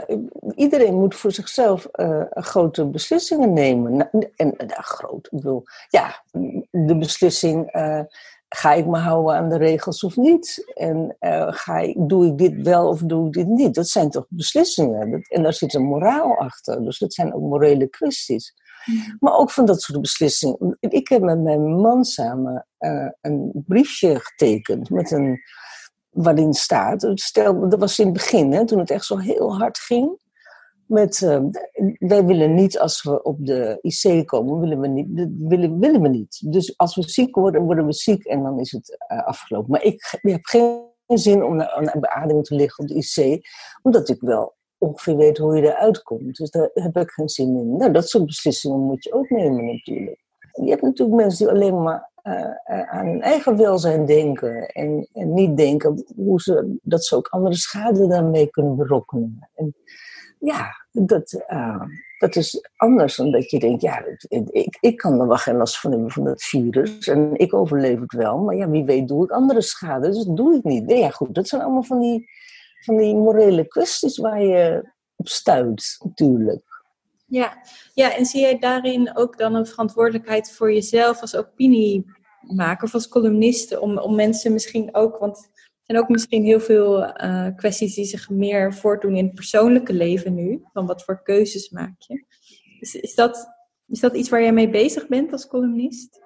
[0.56, 4.10] Iedereen moet voor zichzelf uh, grote beslissingen nemen.
[4.36, 6.24] En uh, groot, ik bedoel, ja,
[6.72, 7.72] de beslissing.
[8.49, 10.71] Ga ik me houden aan de regels of niet?
[10.73, 13.75] En uh, ga ik, doe ik dit wel of doe ik dit niet?
[13.75, 15.12] Dat zijn toch beslissingen.
[15.12, 16.84] Dat, en daar zit een moraal achter.
[16.84, 18.53] Dus dat zijn ook morele kwesties.
[18.86, 19.17] Mm.
[19.19, 20.77] Maar ook van dat soort beslissingen.
[20.79, 25.41] Ik heb met mijn man samen uh, een briefje getekend met een,
[26.10, 27.12] waarin staat.
[27.13, 30.23] Stel, dat was in het begin, hè, toen het echt zo heel hard ging
[30.88, 31.43] met, uh,
[32.00, 36.08] wij willen niet als we op de IC komen, willen we niet, willen, willen we
[36.08, 36.52] niet.
[36.52, 39.71] Dus als we ziek worden, worden we ziek en dan is het uh, afgelopen.
[39.71, 43.48] Maar ik, heb geen zin om aan beademing te liggen op de IC,
[43.82, 46.36] omdat ik wel ongeveer weet hoe je eruit komt.
[46.36, 47.78] Dus daar heb ik geen zin in.
[47.78, 50.24] Nou, dat soort beslissingen moet je ook nemen natuurlijk.
[50.52, 55.34] Je hebt natuurlijk mensen die alleen maar uh, aan hun eigen welzijn denken en, en,
[55.34, 59.50] niet denken hoe ze, dat ze ook andere schade daarmee kunnen berokkenen.
[59.56, 59.76] En,
[60.39, 61.82] ja, dat, uh,
[62.17, 65.80] dat is anders dan dat je denkt, ja, ik, ik kan er wel geen last
[65.80, 69.24] van hebben van het virus en ik overleef het wel, maar ja, wie weet doe
[69.24, 70.86] ik andere schade, dus dat doe ik niet.
[70.86, 72.30] Nee, ja, goed, dat zijn allemaal van die,
[72.80, 76.84] van die morele kwesties waar je op stuit, natuurlijk.
[77.28, 77.58] Ja.
[77.93, 83.08] ja, en zie jij daarin ook dan een verantwoordelijkheid voor jezelf als opiniemaker of als
[83.08, 85.50] columniste, om, om mensen misschien ook, want
[85.86, 90.34] zijn ook misschien heel veel uh, kwesties die zich meer voortdoen in het persoonlijke leven
[90.34, 90.63] nu.
[90.74, 92.24] Van wat voor keuzes maak je.
[92.80, 93.48] Is, dat,
[93.88, 96.24] is dat iets waar jij mee bezig bent als columnist?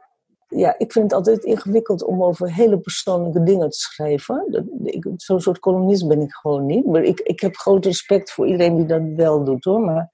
[0.47, 4.67] Ja, ik vind het altijd ingewikkeld om over hele persoonlijke dingen te schrijven.
[5.15, 6.85] Zo'n soort columnist ben ik gewoon niet.
[6.85, 9.81] Maar ik, ik heb groot respect voor iedereen die dat wel doet hoor.
[9.81, 10.09] Maar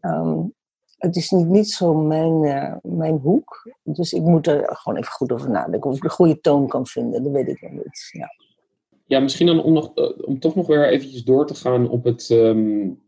[0.00, 0.54] um,
[0.96, 3.76] het is niet, niet zo mijn, uh, mijn hoek.
[3.82, 5.90] Dus ik moet er gewoon even goed over nadenken.
[5.90, 8.08] Of ik de goede toon kan vinden, dat weet ik nog niet.
[8.12, 8.43] Ja.
[9.14, 12.04] Ja, misschien dan om, nog, eh, om toch nog weer eventjes door te gaan op
[12.04, 13.02] het, um,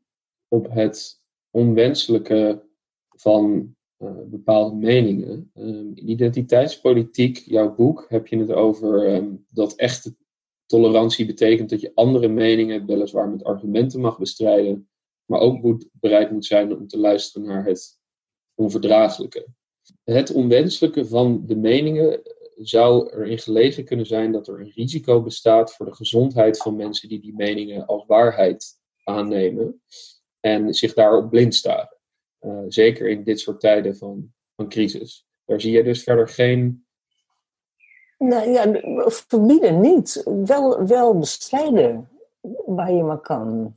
[0.48, 2.62] op het onwenselijke
[3.08, 5.50] van uh, bepaalde meningen.
[5.54, 10.16] Um, in identiteitspolitiek, jouw boek, heb je het over um, dat echte
[10.66, 14.88] tolerantie betekent dat je andere meningen weliswaar met argumenten mag bestrijden,
[15.24, 18.00] maar ook bereid moet zijn om te luisteren naar het
[18.54, 19.46] onverdraaglijke.
[20.04, 22.20] Het onwenselijke van de meningen
[22.56, 27.08] zou erin gelegen kunnen zijn dat er een risico bestaat voor de gezondheid van mensen
[27.08, 29.82] die die meningen als waarheid aannemen
[30.40, 31.96] en zich daarop blind staren.
[32.40, 35.26] Uh, zeker in dit soort tijden van, van crisis.
[35.44, 36.86] Daar zie je dus verder geen.
[38.18, 40.22] Nou ja, verbieden niet.
[40.44, 42.08] Wel, wel bestrijden
[42.66, 43.74] waar je maar kan.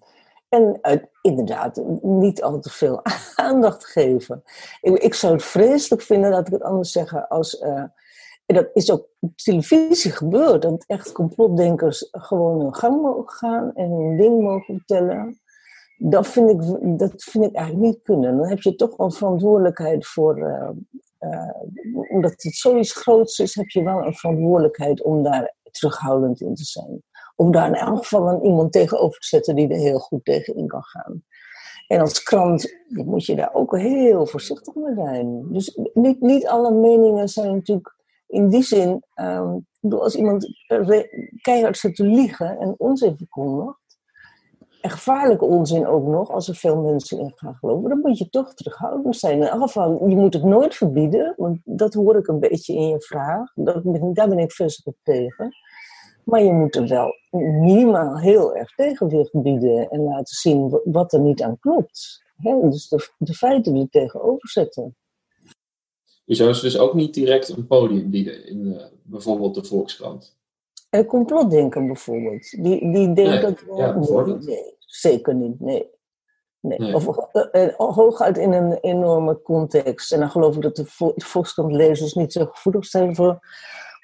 [0.49, 3.01] En uh, inderdaad, niet al te veel
[3.35, 4.43] aandacht geven.
[4.81, 7.61] Ik, ik, zou het vreselijk vinden, laat ik het anders zeggen, als.
[7.61, 7.83] Uh,
[8.49, 10.61] en dat is ook op televisie gebeurd.
[10.61, 15.39] Dat echt complotdenkers gewoon hun gang mogen gaan en hun ding mogen vertellen.
[15.97, 16.59] Dat vind ik,
[16.99, 18.37] dat vind ik eigenlijk niet kunnen.
[18.37, 20.37] Dan heb je toch wel verantwoordelijkheid voor.
[20.37, 20.69] Uh,
[21.19, 26.55] uh, omdat het zoiets groots is, heb je wel een verantwoordelijkheid om daar terughoudend in
[26.55, 27.03] te zijn.
[27.35, 30.55] Om daar in elk geval een iemand tegenover te zetten die er heel goed tegen
[30.55, 31.23] in kan gaan.
[31.87, 35.53] En als krant moet je daar ook heel voorzichtig mee zijn.
[35.53, 37.97] Dus niet, niet alle meningen zijn natuurlijk
[38.29, 40.47] in die zin, um, als iemand
[41.41, 43.89] keihard zit te liegen en onzin verkondigt,
[44.81, 48.29] en gevaarlijke onzin ook nog, als er veel mensen in gaan geloven, dan moet je
[48.29, 49.43] toch terughoudend zijn.
[49.43, 53.01] Elk geval, je moet het nooit verbieden, want dat hoor ik een beetje in je
[53.01, 53.51] vraag.
[53.55, 55.55] Dat, daar ben ik op tegen.
[56.23, 57.13] Maar je moet er wel
[57.61, 62.23] minimaal heel erg tegenwicht bieden en laten zien wat er niet aan klopt.
[62.61, 64.95] dus de, feiten er tegenover zetten.
[66.29, 70.37] Je zou ze dus ook niet direct een podium bieden in uh, bijvoorbeeld de Volkskrant?
[70.89, 72.63] En complotdenken bijvoorbeeld.
[72.63, 75.59] Die, die denkt dat nee, zeker niet.
[75.59, 75.89] Nee.
[76.59, 76.95] Nee.
[76.95, 80.11] Of uh, uh, hooguit in een enorme context.
[80.11, 83.39] En dan geloof ik dat de Volkskrant-lezers niet zo gevoelig zijn voor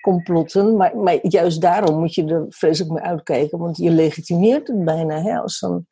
[0.02, 0.76] complotten.
[0.78, 3.58] Maar, maar juist daarom moet je er vreselijk mee uitkijken.
[3.58, 5.22] Want je legitimeert het bijna.
[5.22, 5.86] Hè, als, dan,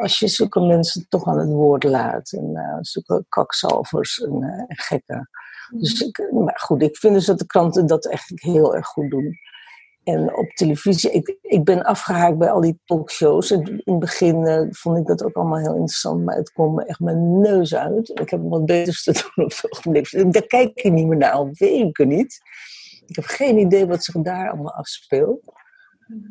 [0.00, 2.32] als je zulke mensen toch aan het woord laat.
[2.32, 5.28] En uh, zulke kaksalvers en gekken.
[5.80, 9.10] Dus ik, maar goed, ik vind dus dat de kranten dat eigenlijk heel erg goed
[9.10, 9.38] doen.
[10.04, 13.50] En op televisie, ik, ik ben afgehaakt bij al die talkshows.
[13.50, 16.84] In het begin uh, vond ik dat ook allemaal heel interessant, maar het kwam me
[16.84, 18.08] echt mijn neus uit.
[18.08, 20.32] Ik heb wat beters te doen op het ogenblik.
[20.32, 22.40] Daar kijk ik niet meer naar, al weken niet.
[23.06, 25.52] Ik heb geen idee wat zich daar allemaal afspeelt.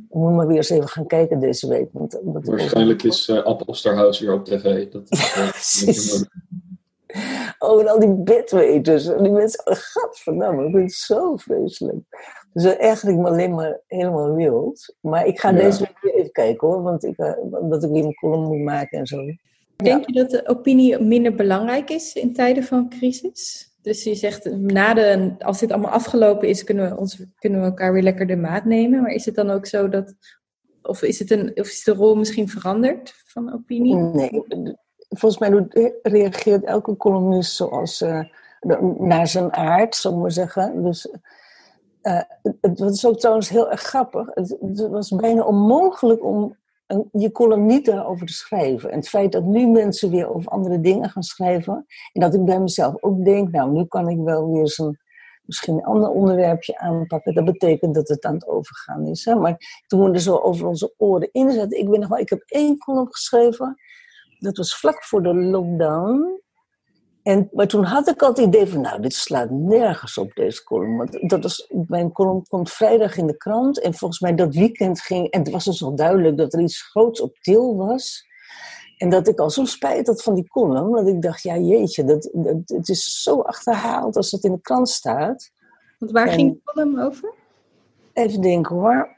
[0.09, 1.89] Ik moet maar weer eens even gaan kijken deze week.
[1.91, 4.89] Want, Waarschijnlijk is uh, Appelsterhuis weer op tv.
[4.91, 6.21] Dat is, uh,
[7.59, 9.07] Oh, en al die bedweters.
[9.07, 11.97] En die mensen, oh, gadverdamme, ik vind het zo vreselijk.
[12.53, 14.95] Dus eigenlijk me alleen maar helemaal wild.
[14.99, 17.33] Maar ik ga deze week even kijken hoor, want ik, uh,
[17.69, 19.17] dat ik weer een column moet maken en zo.
[19.75, 23.71] Denk je dat de opinie minder belangrijk is in tijden van crisis?
[23.81, 27.65] Dus je zegt, na de, als dit allemaal afgelopen is, kunnen we, ons, kunnen we
[27.65, 29.01] elkaar weer lekker de maat nemen.
[29.01, 30.13] Maar is het dan ook zo dat,
[30.81, 33.95] of is, het een, of is de rol misschien veranderd van opinie?
[33.95, 34.43] Nee,
[35.13, 35.67] volgens mij
[36.01, 38.23] reageert elke columnist zoals uh,
[38.97, 40.83] naar zijn aard, ik maar zeggen.
[40.83, 41.07] Dus
[42.03, 42.21] uh,
[42.61, 44.27] het, was ook trouwens heel erg grappig.
[44.33, 48.91] Het, was bijna onmogelijk om een, je column niet daarover te schrijven.
[48.91, 51.85] En het feit dat nu mensen weer over andere dingen gaan schrijven.
[52.13, 54.97] En dat ik bij mezelf ook denk, nou, nu kan ik wel weer zo'n
[55.45, 57.33] misschien een ander onderwerpje aanpakken.
[57.33, 59.25] Dat betekent dat het aan het overgaan is.
[59.25, 59.35] Hè?
[59.35, 61.79] Maar toen we er zo over onze oren inzetten.
[61.79, 63.75] Ik, ben nog wel, ik heb één column geschreven
[64.43, 66.41] dat was vlak voor de lockdown.
[67.23, 70.63] En, maar toen had ik al het idee van, nou, dit slaat nergens op, deze
[70.63, 70.97] column.
[70.97, 73.79] Want dat was, mijn column komt vrijdag in de krant.
[73.79, 75.29] En volgens mij dat weekend ging...
[75.29, 78.25] En het was dus al duidelijk dat er iets groots op til was.
[78.97, 80.91] En dat ik al zo spijt had van die column.
[80.91, 84.61] Dat ik dacht, ja jeetje, dat, dat, het is zo achterhaald als het in de
[84.61, 85.51] krant staat.
[85.99, 87.33] Want waar ging de column over?
[88.13, 89.17] Even denken hoor.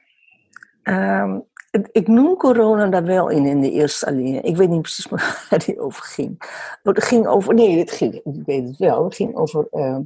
[0.83, 1.45] Um,
[1.91, 4.41] ik noem corona daar wel in, in de eerste alinea.
[4.41, 5.07] Ik weet niet precies
[5.49, 6.37] waar die over ging.
[6.83, 9.03] Het ging over, nee, het ging, ik weet het wel.
[9.03, 9.97] Het ging over, uh,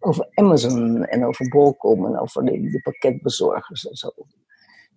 [0.00, 4.10] over Amazon en over Bolcom en over de, de pakketbezorgers en zo.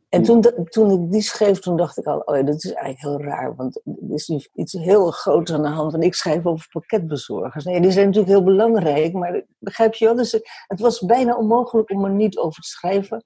[0.09, 3.21] En toen, toen ik die schreef, toen dacht ik al, oh ja, dat is eigenlijk
[3.21, 3.55] heel raar.
[3.55, 5.91] Want er is iets heel groots aan de hand.
[5.91, 7.65] Want ik schrijf over pakketbezorgers.
[7.65, 10.15] Nee, die zijn natuurlijk heel belangrijk, maar begrijp je wel?
[10.15, 10.31] Dus
[10.67, 13.23] het was bijna onmogelijk om er niet over te schrijven.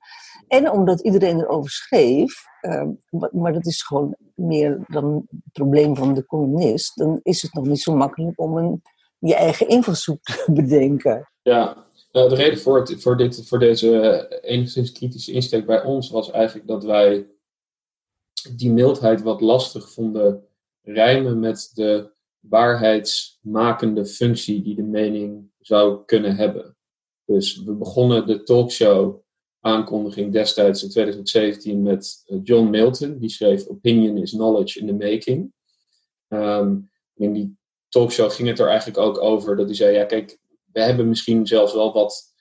[0.48, 2.88] En omdat iedereen erover schreef, uh,
[3.32, 7.66] maar dat is gewoon meer dan het probleem van de columnist, dan is het nog
[7.66, 8.82] niet zo makkelijk om een,
[9.20, 11.30] je eigen invalshoek te bedenken.
[11.42, 16.32] Ja, de reden voor, het, voor, dit, voor deze enigszins kritische insteek bij ons was
[16.32, 17.28] eigenlijk dat wij
[18.56, 20.48] die mildheid wat lastig vonden
[20.82, 26.78] rijmen met de waarheidsmakende functie die de mening zou kunnen hebben.
[27.26, 29.23] Dus we begonnen de talkshow
[29.66, 33.20] aankondiging destijds in 2017 met eh, John Milton.
[33.20, 35.54] Die schreef Opinion is Knowledge in the Making.
[36.28, 37.58] Um, in die
[37.90, 40.40] talkshow ging het er eigenlijk ook over dat hij zei: Ja, kijk,
[40.72, 42.34] we hebben misschien zelfs wel wat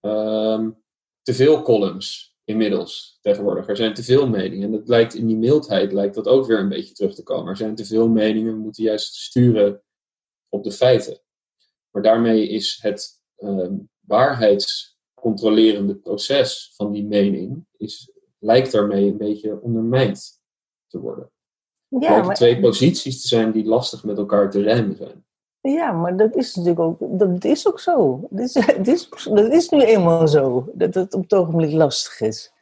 [0.00, 0.82] um,
[1.22, 3.68] te veel columns inmiddels tegenwoordig.
[3.68, 4.64] Er zijn te veel meningen.
[4.64, 7.48] En dat lijkt in die mildheid lijkt dat ook weer een beetje terug te komen.
[7.48, 9.82] Er zijn te veel meningen, we moeten juist sturen
[10.48, 11.20] op de feiten.
[11.90, 14.89] Maar daarmee is het um, waarheids
[15.20, 20.40] controlerende proces van die mening is, lijkt daarmee een beetje ondermijnd
[20.86, 21.30] te worden.
[21.88, 22.34] Ja, maar...
[22.34, 25.24] twee posities te zijn die lastig met elkaar te rijmen zijn.
[25.60, 28.26] Ja, maar dat is natuurlijk ook, dat is ook zo.
[28.30, 32.20] Dat is, dat is, dat is nu eenmaal zo, dat het op het ogenblik lastig
[32.20, 32.52] is.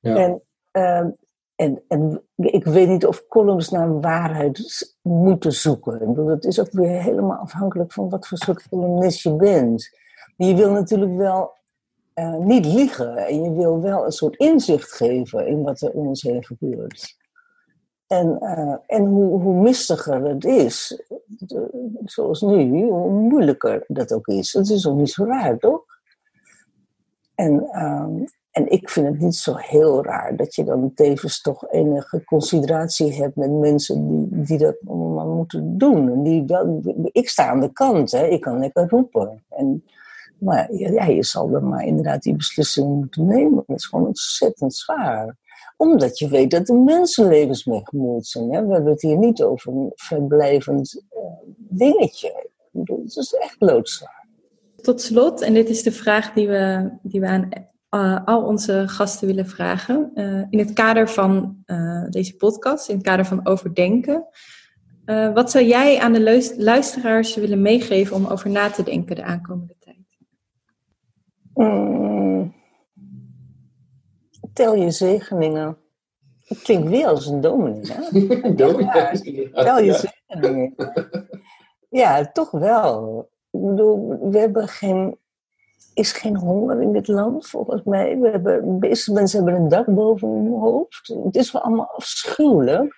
[0.00, 0.16] Ja.
[0.16, 0.42] En,
[0.72, 1.10] uh,
[1.54, 6.14] en, en ik weet niet of columns naar waarheid moeten zoeken.
[6.14, 9.98] Dat is ook weer helemaal afhankelijk van wat voor soort columnist je bent.
[10.36, 11.52] Je wil natuurlijk wel
[12.14, 13.16] uh, niet liegen.
[13.16, 17.16] En je wil wel een soort inzicht geven in wat er om ons heen gebeurt.
[18.06, 21.02] En, uh, en hoe, hoe mistiger het is,
[22.04, 24.52] zoals nu, hoe moeilijker dat ook is.
[24.52, 25.84] Het is ook niet zo raar, toch?
[27.34, 31.72] En, uh, en ik vind het niet zo heel raar dat je dan tevens toch
[31.72, 36.12] enige consideratie hebt met mensen die, die dat allemaal moeten doen.
[36.12, 38.26] En die dan, ik sta aan de kant, hè.
[38.26, 39.44] ik kan lekker roepen.
[39.48, 39.84] En,
[40.44, 43.64] maar ja, je zal dan maar inderdaad die beslissing moeten nemen.
[43.66, 45.36] Dat is gewoon ontzettend zwaar.
[45.76, 48.52] Omdat je weet dat er mensenlevens mee gemoeid zijn.
[48.52, 48.66] Hè.
[48.66, 51.20] We hebben het hier niet over een verblijvend uh,
[51.56, 52.48] dingetje.
[52.72, 54.26] Het is echt loodzwaar.
[54.76, 57.48] Tot slot, en dit is de vraag die we, die we aan
[57.90, 60.10] uh, al onze gasten willen vragen.
[60.14, 61.56] Uh, in het kader van
[62.10, 64.26] deze podcast, in het kader van overdenken.
[65.34, 69.74] wat zou jij aan de luisteraars willen meegeven om over na te denken de aankomende
[69.78, 69.83] tijd?
[71.54, 72.54] Mm.
[74.52, 75.76] Tel je zegeningen.
[76.44, 78.54] Het klinkt weer als een dominee, hè?
[78.54, 79.50] dominee.
[79.50, 80.74] tel je zegeningen.
[81.90, 83.20] Ja, toch wel.
[83.50, 85.18] Ik bedoel, we hebben geen
[85.94, 88.18] is geen honger in dit land, volgens mij.
[88.18, 88.78] We hebben,
[89.12, 91.14] mensen hebben een dak boven hun hoofd.
[91.24, 92.94] Het is wel allemaal afschuwelijk.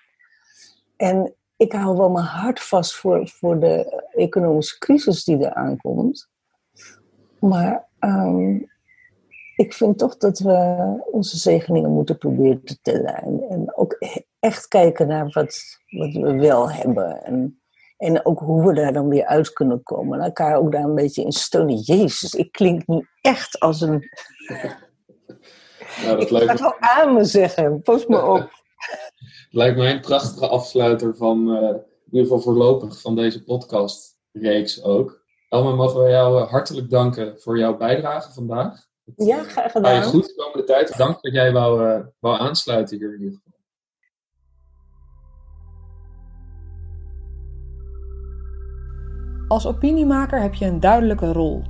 [0.96, 6.28] En ik hou wel mijn hart vast voor, voor de economische crisis die er aankomt.
[7.48, 8.56] Maar ehm,
[9.56, 13.14] ik vind toch dat we onze zegeningen moeten proberen te tellen.
[13.14, 13.98] En, en ook
[14.38, 17.24] echt kijken naar wat, wat we wel hebben.
[17.24, 17.60] En
[17.96, 20.18] en ook hoe we daar dan weer uit kunnen komen.
[20.18, 21.76] En elkaar ook daar een beetje in steunen.
[21.76, 24.10] Jezus, ik klink nu echt als een.
[26.02, 26.58] Nou, dat ik lijkt me...
[26.58, 27.82] wel aan me zeggen.
[27.82, 28.50] Post me op.
[29.50, 35.24] lijkt mij een prachtige afsluiter van, uh, in ieder geval voorlopig, van deze podcastreeks ook.
[35.56, 38.86] Elma, mogen wij jou eh, hartelijk danken voor jouw bijdrage vandaag.
[39.16, 39.92] Ja, graag gedaan.
[39.92, 40.96] Ga je goed de komende tijd.
[40.96, 43.54] Dank dat jij wou, uh, wou aansluiten hier in ieder geval.
[49.48, 51.62] Als opiniemaker heb je een duidelijke rol.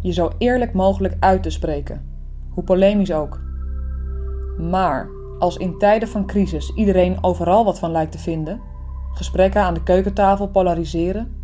[0.00, 3.40] Je zo eerlijk mogelijk uit te spreken, hoe polemisch ook.
[4.58, 8.60] Maar als in tijden van crisis iedereen overal wat van lijkt te vinden,
[9.12, 11.39] gesprekken aan de keukentafel polariseren,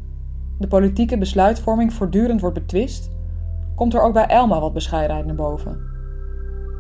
[0.59, 3.11] de politieke besluitvorming voortdurend wordt betwist,
[3.75, 5.79] komt er ook bij Elma wat bescheidenheid naar boven.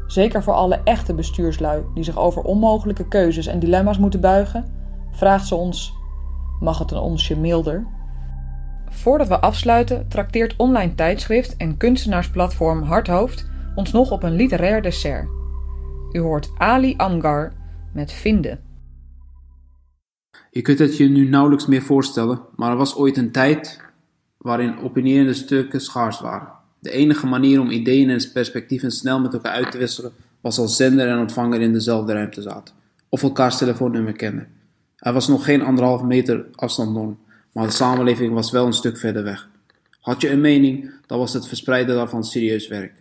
[0.06, 4.64] Zeker voor alle echte bestuurslui die zich over onmogelijke keuzes en dilemma's moeten buigen,
[5.10, 5.92] vraagt ze ons:
[6.60, 7.86] mag het een onsje milder?
[8.88, 15.28] Voordat we afsluiten, trakteert online tijdschrift en kunstenaarsplatform Hardhoofd ons nog op een literair dessert.
[16.12, 17.52] U hoort Ali Amgar
[17.92, 18.65] met Vinden.
[20.56, 23.80] Je kunt het je nu nauwelijks meer voorstellen, maar er was ooit een tijd
[24.36, 26.48] waarin opinierende stukken schaars waren.
[26.78, 30.76] De enige manier om ideeën en perspectieven snel met elkaar uit te wisselen was als
[30.76, 32.74] zender en ontvanger in dezelfde ruimte zaten,
[33.08, 34.48] of elkaars telefoonnummer kenden.
[34.96, 37.18] Er was nog geen anderhalf meter afstandnorm
[37.52, 39.48] maar de samenleving was wel een stuk verder weg.
[40.00, 42.92] Had je een mening, dan was het verspreiden daarvan serieus werk.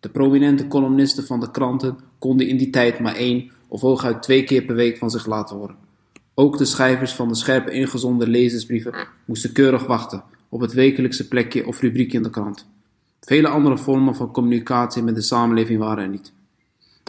[0.00, 4.44] De prominente columnisten van de kranten konden in die tijd maar één of hooguit twee
[4.44, 5.83] keer per week van zich laten horen.
[6.34, 8.94] Ook de schrijvers van de scherpe ingezonde lezersbrieven
[9.24, 12.66] moesten keurig wachten op het wekelijkse plekje of rubriekje in de krant.
[13.20, 16.32] Vele andere vormen van communicatie met de samenleving waren er niet.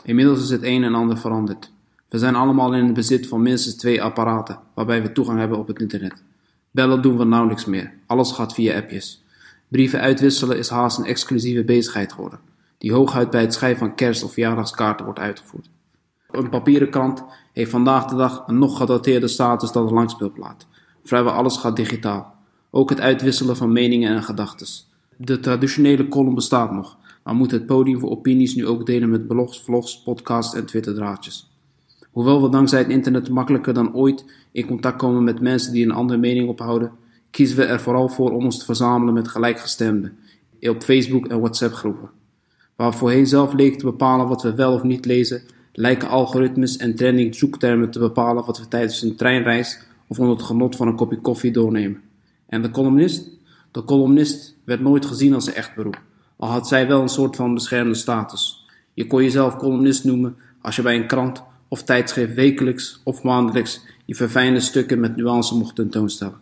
[0.03, 1.71] Inmiddels is het een en ander veranderd.
[2.09, 5.67] We zijn allemaal in het bezit van minstens twee apparaten waarbij we toegang hebben op
[5.67, 6.23] het internet.
[6.71, 7.93] Bellen doen we nauwelijks meer.
[8.05, 9.23] Alles gaat via appjes.
[9.67, 12.39] Brieven uitwisselen is haast een exclusieve bezigheid geworden,
[12.77, 15.69] die hooguit bij het schrijven van kerst- of verjaardagskaarten wordt uitgevoerd.
[16.31, 17.23] Een papieren krant
[17.55, 20.67] heeft vandaag de dag een nog gedateerde status dan een langspeelplaat.
[21.03, 22.35] Vrijwel alles gaat digitaal.
[22.71, 24.67] Ook het uitwisselen van meningen en gedachten.
[25.17, 29.27] De traditionele column bestaat nog, maar moet het podium voor opinies nu ook delen met
[29.27, 31.51] blogs, vlogs, podcasts en twitterdraadjes.
[32.11, 35.91] Hoewel we dankzij het internet makkelijker dan ooit in contact komen met mensen die een
[35.91, 36.91] andere mening ophouden,
[37.31, 40.17] kiezen we er vooral voor om ons te verzamelen met gelijkgestemden
[40.61, 42.09] op Facebook en WhatsApp groepen.
[42.75, 45.41] Waar voorheen zelf leken te bepalen wat we wel of niet lezen,
[45.75, 50.45] lijken algoritmes en trending zoektermen te bepalen wat we tijdens een treinreis of onder het
[50.45, 52.01] genot van een kopje koffie doornemen.
[52.47, 53.29] En de columnist?
[53.71, 56.01] De columnist werd nooit gezien als een echt beroep,
[56.35, 58.65] al had zij wel een soort van beschermde status.
[58.93, 63.81] Je kon jezelf columnist noemen als je bij een krant of tijdschrift wekelijks of maandelijks
[64.05, 66.39] je verfijnde stukken met nuance mocht tentoonstellen.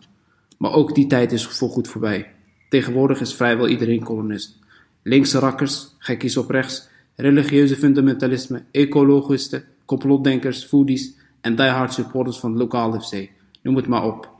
[0.58, 2.32] Maar ook die tijd is voorgoed voorbij.
[2.68, 4.58] Tegenwoordig is vrijwel iedereen columnist.
[5.02, 13.00] Linkse rakkers, gekkies op rechts, religieuze fundamentalisme, ecologisten, complotdenkers, foodies en diehard supporters van lokaal
[13.00, 13.28] FC.
[13.62, 14.30] Noem het maar op.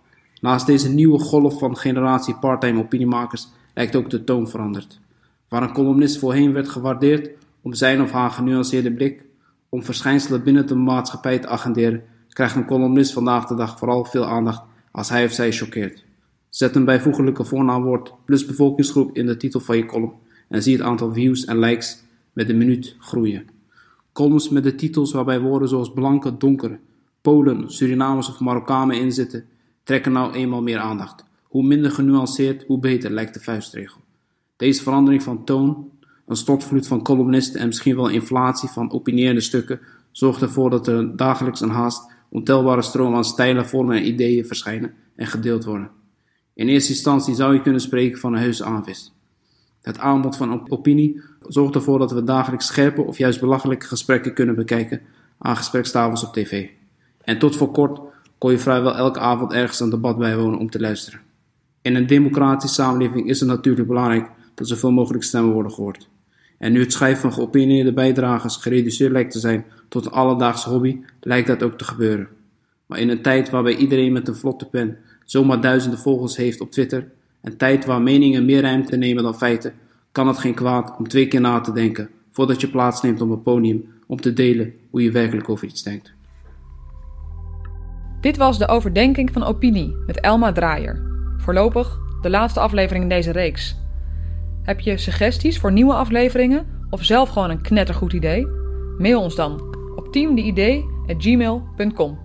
[0.41, 5.01] Naast deze nieuwe golf van generatie parttime opiniemakers lijkt ook de toon veranderd.
[5.49, 9.25] Waar een columnist voorheen werd gewaardeerd om zijn of haar genuanceerde blik,
[9.69, 14.27] om verschijnselen binnen de maatschappij te agenderen, krijgt een columnist vandaag de dag vooral veel
[14.27, 16.05] aandacht als hij of zij choqueert.
[16.49, 20.13] Zet een bijvoeglijke voornaamwoord plus bevolkingsgroep in de titel van je column
[20.49, 22.04] en zie het aantal views en likes
[22.35, 23.47] met de minuut groeien.
[24.13, 26.79] Columns met de titels waarbij woorden zoals blanke, donkere,
[27.21, 29.45] Polen, Surinamers of Marokkanen inzitten,
[29.83, 31.25] trekken nou eenmaal meer aandacht.
[31.43, 34.01] Hoe minder genuanceerd, hoe beter, lijkt de vuistregel.
[34.57, 35.91] Deze verandering van toon,
[36.27, 39.81] een stortvloed van columnisten en misschien wel inflatie van opinierende stukken,
[40.11, 44.95] zorgt ervoor dat er dagelijks een haast ontelbare stroom aan stijlen, vormen en ideeën verschijnen
[45.17, 45.91] en gedeeld worden.
[46.55, 49.14] In eerste instantie zou je kunnen spreken van een heuse aanvis.
[49.85, 54.55] Het aanbod van opinie zorgt ervoor dat we dagelijks scherpe of juist belachelijke gesprekken kunnen
[54.55, 55.01] bekijken
[55.39, 56.69] aan gesprekstafels op tv.
[57.21, 58.01] En tot voor kort
[58.39, 61.21] kon je vrijwel elke avond ergens een debat bijwonen om te luisteren.
[61.83, 66.09] In een democratische samenleving is het natuurlijk belangrijk dat zoveel mogelijk stemmen worden gehoord.
[66.59, 71.01] En nu het schrijven van geopinieerde bijdragers gereduceerd lijkt te zijn tot een alledaagse hobby,
[71.21, 72.29] lijkt dat ook te gebeuren.
[72.87, 76.71] Maar in een tijd waarbij iedereen met een vlotte pen zomaar duizenden volgers heeft op
[76.71, 77.09] Twitter,
[77.45, 79.73] een tijd waar meningen meer ruimte nemen dan feiten,
[80.13, 83.43] kan het geen kwaad om twee keer na te denken voordat je plaatsneemt op een
[83.43, 86.13] podium om te delen hoe je werkelijk over iets denkt.
[88.21, 91.03] Dit was de overdenking van opinie met Elma Draaier.
[91.37, 93.77] Voorlopig de laatste aflevering in deze reeks.
[94.63, 98.47] Heb je suggesties voor nieuwe afleveringen of zelf gewoon een knettergoed idee?
[98.99, 99.63] Mail ons dan
[99.97, 102.24] op teamdeidee.gmail.com.